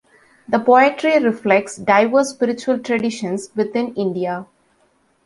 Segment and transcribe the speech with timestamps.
[0.47, 4.47] The poetry reflects diverse spiritual traditions within India.